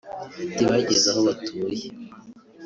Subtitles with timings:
[0.47, 1.85] Ati “Bageze aho batuye